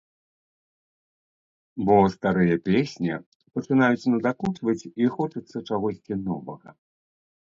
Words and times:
Бо 1.89 1.97
старыя 2.13 2.55
песні 2.69 3.11
пачынаюць 3.57 4.09
надакучваць 4.13 4.77
і 4.89 5.03
хочацца 5.17 5.57
чагосьці 5.67 6.13
новага. 6.27 6.69